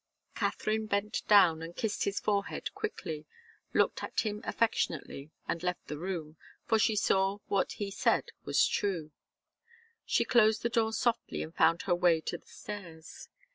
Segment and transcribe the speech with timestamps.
[0.33, 3.27] Katharine bent down and kissed his forehead quickly,
[3.71, 8.31] looked at him affectionately and left the room, for she saw that what he said
[8.43, 9.11] was true.
[10.03, 13.29] She closed the door softly and found her way to the stairs.